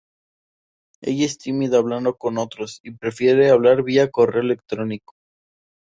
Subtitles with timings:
[1.03, 5.13] Ella es tímida hablando con otros y prefiere hablar vía correo electrónico.